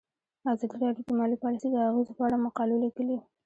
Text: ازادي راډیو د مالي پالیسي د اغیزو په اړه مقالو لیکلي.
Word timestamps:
ازادي 0.53 0.75
راډیو 0.83 1.05
د 1.05 1.09
مالي 1.19 1.37
پالیسي 1.43 1.67
د 1.71 1.75
اغیزو 1.89 2.17
په 2.17 2.23
اړه 2.27 2.37
مقالو 2.45 2.81
لیکلي. 2.85 3.17